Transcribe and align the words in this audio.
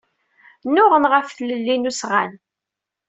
Nnuɣen 0.67 1.05
ɣef 1.13 1.27
tlelli 1.31 1.75
n 1.77 1.89
usɣan. 1.89 2.31